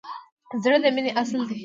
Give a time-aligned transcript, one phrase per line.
[0.63, 1.59] زړه د مینې اصل دی.